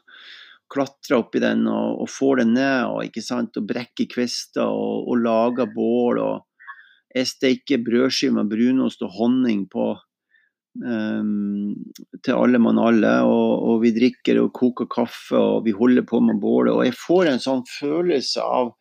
[0.71, 5.09] Klatre oppi den og, og få den ned og, ikke sant, og brekke kvister og,
[5.11, 6.21] og lage bål.
[6.21, 9.91] og Jeg steker brødskiver med brunost og honning på
[10.79, 11.75] um,
[12.23, 13.13] til alle mann alle.
[13.27, 16.73] Og, og, vi drikker og koker kaffe og vi holder på med bålet.
[16.73, 18.73] Og jeg får en sånn følelse av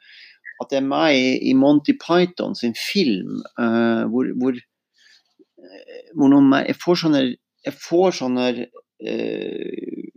[0.60, 4.58] at det er meg i, Monty Python sin film, uh, hvor, hvor
[6.20, 7.22] noe, jeg får sånne,
[7.66, 10.10] jeg får sånne eh,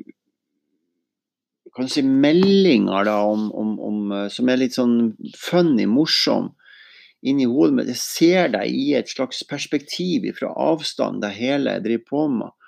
[1.73, 6.51] kan si meldinger da, om, om, om, eh, som er litt sånn funny, morsom
[7.23, 7.93] inni hodet mitt.
[7.93, 12.59] Jeg ser deg i et slags perspektiv fra avstand, det hele jeg driver på med.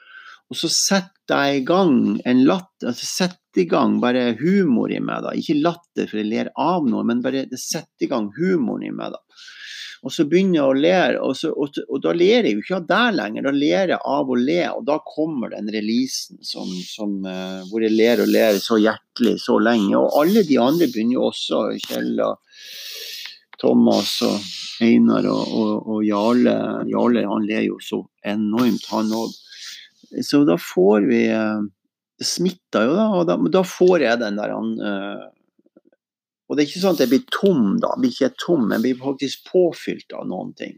[0.53, 1.95] Og så setter jeg i gang
[2.29, 5.25] en latter, altså setter i gang bare humor i meg.
[5.25, 8.85] da, Ikke latter for jeg ler av noe, men bare det setter i gang humoren
[8.85, 9.15] i meg.
[9.15, 9.21] da.
[10.05, 12.77] Og så begynner jeg å le, og, så, og, og, da ler jeg jo ikke
[12.77, 14.59] av deg lenger, da ler jeg av å le.
[14.77, 19.39] Og da kommer den releasen som, som, uh, hvor jeg ler og ler så hjertelig
[19.41, 19.95] så lenge.
[19.97, 22.37] Og alle de andre begynner jo også, Kjell og
[23.57, 26.53] Thomas og Einar og, og Jarle.
[26.91, 29.33] Jarle han ler jo så enormt, han òg.
[30.21, 31.65] Så da får vi uh,
[32.15, 33.09] Det smitter jo, da.
[33.17, 35.25] Og da, da får jeg den der han uh,
[36.45, 38.83] og det er ikke sånn at jeg blir tom da, jeg blir ikke tom, jeg
[38.83, 40.75] blir faktisk påfylt av noen ting.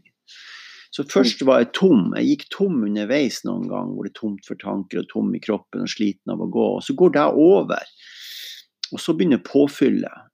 [0.94, 2.06] Så først var jeg tom.
[2.16, 5.42] Jeg gikk tom underveis noen gang, hvor det er tomt for tanker og tom i
[5.44, 6.64] kroppen og sliten av å gå.
[6.78, 7.92] Og så går det over.
[8.88, 10.24] Og så begynner påfyllet.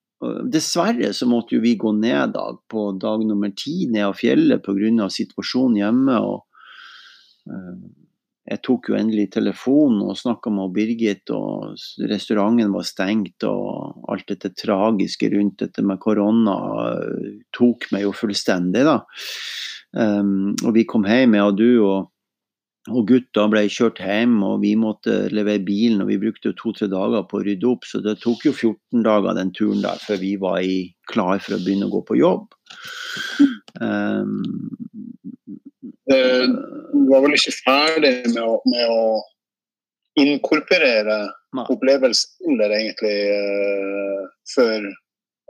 [0.49, 4.63] Dessverre så måtte jo vi gå ned da, på dag nummer ti ned av fjellet
[4.65, 5.11] pga.
[5.11, 6.21] situasjonen hjemme.
[6.23, 6.47] og
[7.51, 7.83] uh,
[8.45, 11.79] jeg tok jo endelig telefonen og snakka med Birgit, og
[12.11, 16.57] restauranten var stengt, og alt dette tragiske rundt dette med korona
[17.57, 18.99] tok meg jo fullstendig, da.
[19.95, 22.11] Um, og vi kom hjem, jeg og du, og,
[22.93, 26.91] og gutta ble kjørt hjem, og vi måtte levere bilen, og vi brukte jo to-tre
[26.93, 30.21] dager på å rydde opp, så det tok jo 14 dager den turen der før
[30.21, 32.53] vi var i, klar for å begynne å gå på jobb.
[33.81, 34.43] Um,
[36.09, 39.05] du var vel ikke ferdig med å, med å
[40.21, 41.65] inkorporere Nei.
[41.71, 44.87] opplevelsen der egentlig uh, før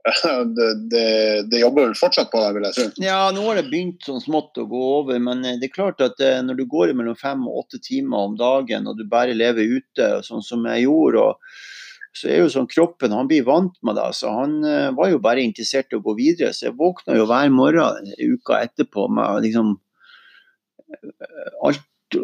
[0.57, 1.05] det, det,
[1.49, 2.89] det, jobber vel fortsatt på deg, vil jeg tro?
[3.01, 5.17] Ja, nå har det begynt sånn smått å gå over.
[5.17, 8.35] Men eh, det er klart at når du går mellom fem og åtte timer om
[8.37, 11.31] dagen, og du bare lever ute, sånn som jeg gjorde,
[12.21, 14.11] så er jo sånn kroppen han blir vant med det.
[14.21, 14.61] Så han
[14.99, 16.53] var jo bare interessert i å gå videre.
[16.53, 19.73] Så jeg våkna jo hver morgen uka etterpå med liksom
[21.65, 22.19] alt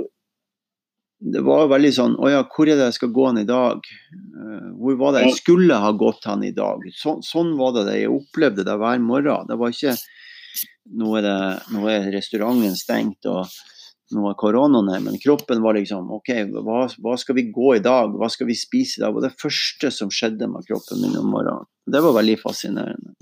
[1.20, 3.88] Det var veldig sånn Å ja, hvor er det jeg skal gå hen i dag?
[4.80, 6.84] Hvor var det jeg skulle ha gått hen i dag?
[6.96, 9.48] Så, sånn var det jeg opplevde det hver morgen.
[9.50, 9.98] Det var ikke
[10.90, 11.34] Nå er, det,
[11.70, 13.46] nå er restauranten stengt og
[14.16, 18.16] nå er koronaen men kroppen var liksom OK, hva, hva, skal vi gå i dag?
[18.18, 19.12] Hva skal vi spise i dag?
[19.12, 21.68] Det var det første som skjedde med kroppen min om morgenen.
[21.86, 23.14] Det var veldig fascinerende.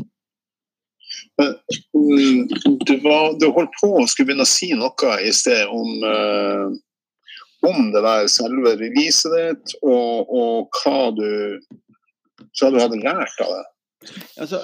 [1.39, 2.47] Mm,
[2.87, 7.69] du, var, du, holdt på å skulle begynne å si noe i sted om, uh,
[7.69, 11.29] om det der selve releaset ditt, og, og hva du
[12.59, 13.65] hva du hadde lært av det.
[14.41, 14.61] Altså,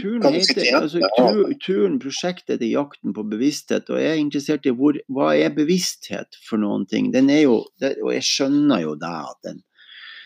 [0.00, 4.74] turen, heter, altså, tur, turen, prosjektet heter 'Jakten på bevissthet', og jeg er interessert i
[4.74, 7.12] hvor, hva er bevissthet for noen ting.
[7.14, 9.62] Den er jo, og jeg skjønner jo det at den,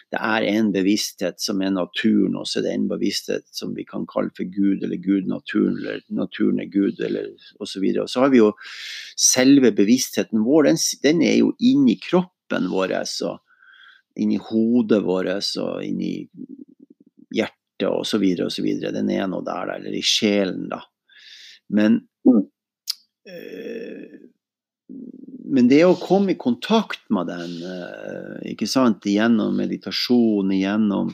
[0.08, 3.84] det er en bevissthet som er naturen, og så er det en bevissthet som vi
[3.88, 7.28] kan kalle for Gud, eller Gud naturen, eller naturen er Gud, eller
[7.60, 7.84] osv.
[7.90, 8.52] Og, og så har vi jo
[9.20, 12.96] selve bevisstheten vår, den, den er jo inni kroppen vår,
[13.28, 13.42] og
[14.18, 16.12] inni hodet vårt og inni
[17.34, 18.24] hjertet osv.
[18.46, 18.70] osv.
[18.88, 20.80] Den er nå der, eller i sjelen, da.
[21.68, 22.00] Men
[23.28, 24.08] øh,
[24.88, 31.10] men det å komme i kontakt med den, eh, ikke sant, gjennom meditasjon, gjennom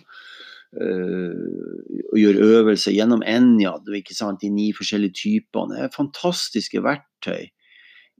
[0.74, 1.44] uh,
[2.10, 7.46] å gjøre øvelser, gjennom Enjad, ikke sant, de ni forskjellige typene, det er fantastiske verktøy.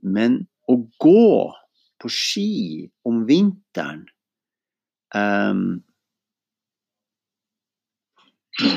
[0.07, 1.27] Men å gå
[1.99, 2.51] på ski
[3.07, 4.05] om vinteren
[5.15, 5.81] um,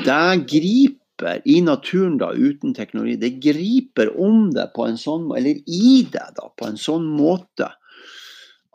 [0.03, 0.98] Der griper
[1.45, 6.37] i naturen da, uten teknologi, det griper om det på en sånn eller i deg
[6.37, 7.71] da, på en sånn måte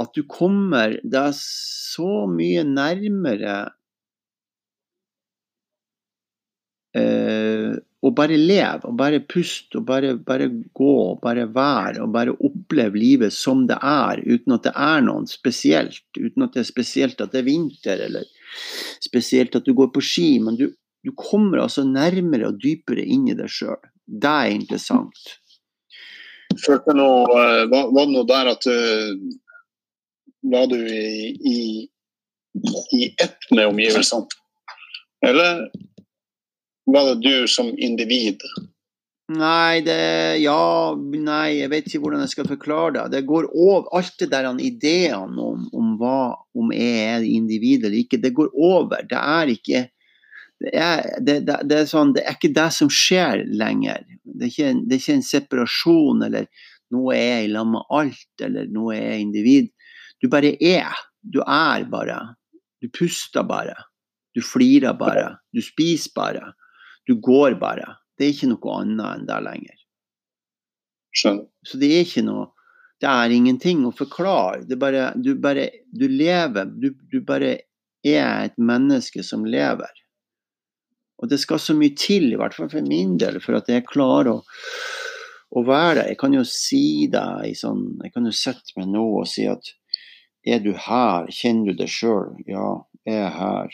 [0.03, 3.57] at du kommer deg så mye nærmere
[6.99, 7.74] eh,
[8.05, 12.34] og bare leve, og bare puste, og bare, bare gå, og bare være, og bare
[12.36, 16.03] oppleve livet som det er, uten at det er noen spesielt.
[16.18, 18.28] Uten at det er spesielt at det er vinter, eller
[19.01, 20.28] spesielt at du går på ski.
[20.45, 20.66] Men du,
[21.05, 23.80] du kommer altså nærmere og dypere inn i deg sjøl.
[24.05, 25.34] Det er interessant.
[26.64, 29.16] Følte noe, eh, var, var det noe der at uh,
[30.44, 31.59] Var du i, i,
[32.92, 34.28] i ett med omgivelsene?
[35.24, 35.64] Eller
[36.84, 38.44] var det du som individ?
[39.32, 39.96] Nei, det
[40.42, 43.05] Ja, nei, jeg vet ikke hvordan jeg skal forklare det.
[43.16, 48.02] Det går over alt det der ideene om, om hva om jeg er individ eller
[48.02, 49.00] ikke, det går over.
[49.09, 49.86] Det er ikke
[50.73, 54.05] er, det, det, det er, sånn, det er ikke det som skjer lenger.
[54.25, 56.49] Det er ikke, det er ikke en separasjon eller
[56.95, 59.73] noe er i lag med alt, eller noe er individ.
[60.23, 60.95] Du bare er.
[61.21, 62.19] Du er bare.
[62.81, 63.77] Du puster bare.
[64.35, 65.39] Du flirer bare.
[65.53, 66.53] Du spiser bare.
[67.07, 67.97] Du går bare.
[68.19, 69.81] Det er ikke noe annet enn det lenger.
[71.15, 71.49] Skjønner.
[71.65, 72.51] Så det er ikke noe
[73.03, 74.62] Det er ingenting å forklare.
[74.69, 76.71] Det bare, du bare Du lever.
[76.81, 77.57] Du, du bare
[78.05, 79.91] er et menneske som lever.
[81.25, 83.87] Og det skal så mye til, i hvert fall for min del, for at jeg
[83.89, 84.43] klarer å,
[85.57, 86.11] å være der.
[86.12, 89.47] Jeg kan jo si det i sånn Jeg kan jo sette meg nå og si
[89.49, 89.64] at
[90.45, 91.25] er du her?
[91.33, 92.37] Kjenner du det sjøl?
[92.45, 93.72] Ja, jeg er her.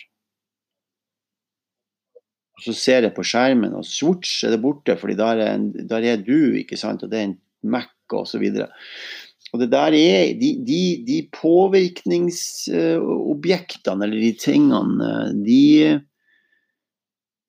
[2.54, 5.72] Og så ser jeg på skjermen, og svorts er det borte, fordi der er, en,
[5.90, 8.70] der er du, ikke sant, og det er en Mac og så videre.
[9.50, 16.06] Og det der er De, de, de påvirkningsobjektene, eller de tingene, de,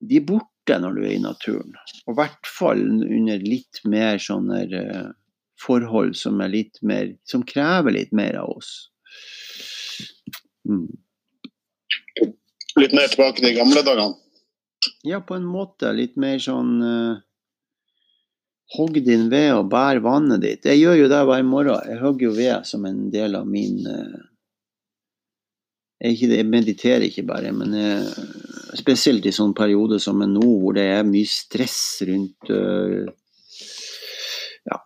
[0.01, 1.75] de er borte når du er i naturen.
[2.05, 5.09] Og i hvert fall under litt mer sånne eh,
[5.61, 8.89] forhold som er mer Som krever litt mer av oss.
[10.67, 10.87] Mm.
[12.79, 14.15] Litt mer tilbake til de gamle dagene?
[15.05, 15.91] Ja, på en måte.
[15.93, 17.19] Litt mer sånn uh,
[18.77, 20.65] Hogg din ved og bær vannet ditt.
[20.65, 21.89] Jeg gjør jo det hver morgen.
[21.91, 24.30] Jeg hogger jo ved som en del av min uh,
[26.01, 28.27] jeg, ikke, jeg, mediterer ikke bare, men jeg,
[28.79, 33.05] spesielt i sånne perioder som er nå, hvor det er mye stress rundt uh,
[34.71, 34.79] ja,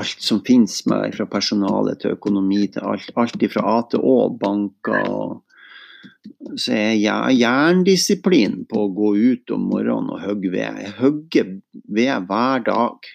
[0.00, 3.14] alt som finnes med, fra personale til økonomi til alt.
[3.16, 5.42] Alt fra A til Å, banker og
[6.60, 10.80] så er jeg jerndisiplin på å gå ut om morgenen og hogge ved.
[10.84, 11.50] Jeg hogger
[11.96, 13.10] ved hver dag.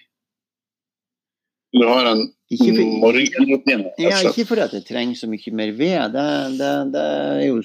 [1.76, 3.92] Du har en morgenrutine?
[4.00, 6.16] Ja, ikke fordi at jeg trenger så mye mer ved.
[6.16, 6.26] Det,
[6.58, 7.62] det, det er jo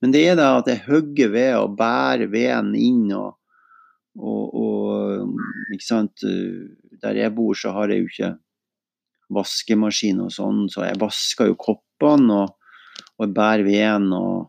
[0.00, 3.34] Men det er da at jeg hogger ved og bærer veden inn og,
[4.16, 6.24] og, og ikke sant
[7.02, 8.30] Der jeg bor, så har jeg jo ikke
[9.30, 12.42] vaskemaskin og sånn, så jeg vasker jo koppene.
[12.44, 12.56] og
[13.20, 14.48] og bærer veden og,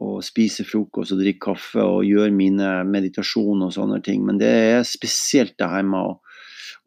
[0.00, 4.22] og spiser frokost og drikker kaffe og gjør mine meditasjoner og sånne ting.
[4.26, 6.18] Men det er spesielt det her med å,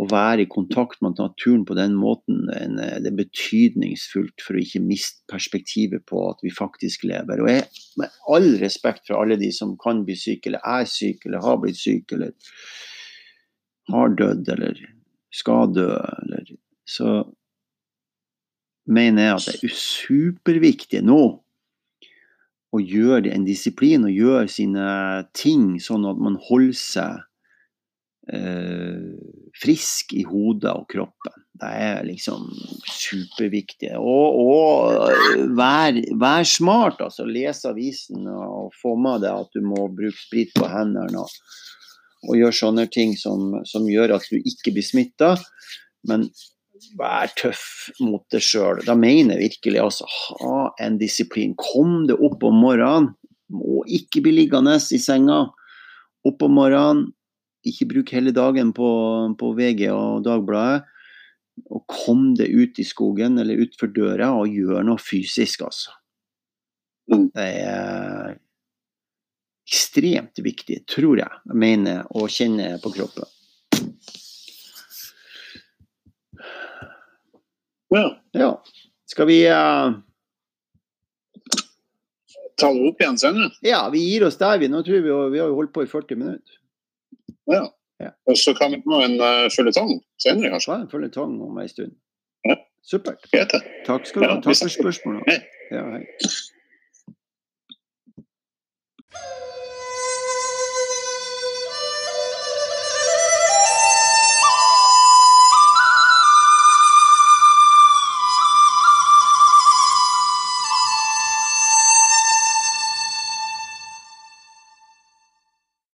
[0.02, 2.48] å være i kontakt med naturen på den måten.
[2.50, 7.44] Det er betydningsfullt for å ikke miste perspektivet på at vi faktisk lever.
[7.44, 7.68] Og jeg,
[8.02, 11.62] med all respekt for alle de som kan bli syke, eller er syke, eller har
[11.62, 12.34] blitt syke, eller
[13.94, 14.82] har dødd, eller
[15.34, 15.92] skal dø,
[16.24, 16.52] eller
[16.90, 17.22] så
[18.90, 21.22] mener jeg at det er superviktig nå
[22.74, 24.88] å gjøre en disiplin og gjøre sine
[25.38, 29.14] ting sånn at man holder seg eh,
[29.62, 31.36] frisk i hodet og kroppen.
[31.62, 32.48] Det er liksom
[32.90, 33.92] superviktig.
[34.00, 37.28] Og, og vær, vær, smart, altså.
[37.30, 41.22] Les avisen og få med deg at du må bruke sprit på hendene.
[41.22, 41.62] Og,
[42.24, 45.36] og gjøre sånne ting som, som gjør at du ikke blir smitta.
[46.10, 46.28] Men
[47.00, 48.82] vær tøff mot deg sjøl.
[48.88, 51.56] Da mener jeg virkelig altså ha en disiplin.
[51.60, 53.14] Kom deg opp om morgenen.
[53.54, 55.46] Må ikke bli liggende i senga.
[56.28, 57.12] Opp om morgenen.
[57.70, 58.90] Ikke bruk hele dagen på,
[59.40, 60.84] på VG og Dagbladet.
[61.70, 65.94] Og kom deg ut i skogen eller utfor døra og gjør noe fysisk, altså.
[67.12, 67.28] Mm.
[67.36, 68.34] Det er
[69.64, 73.30] ekstremt viktig, tror jeg, mener å kjenne på kroppen.
[77.94, 78.08] Ja.
[78.34, 78.50] Ja.
[79.06, 79.94] Skal vi uh,
[82.58, 83.52] Ta det opp igjen senere?
[83.66, 84.70] Ja, vi gir oss der, vi.
[84.72, 86.60] Nå tror vi, vi har jo holdt på i 40 minutter.
[87.52, 87.64] Ja.
[88.02, 88.10] Ja.
[88.28, 90.74] Og så kan vi ha en uh, føljetong senere, kanskje.
[90.74, 91.94] Ja, en føljetong om ei stund.
[92.48, 92.58] Ja.
[92.84, 93.30] Supert.
[93.88, 94.40] Takk skal du ha.
[94.44, 95.46] Takk for spørsmålet.
[95.72, 96.04] Ja, hei.